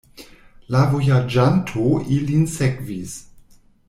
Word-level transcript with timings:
La 0.75 0.79
vojaĝanto 0.93 1.83
ilin 2.19 2.47
sekvis. 2.55 3.15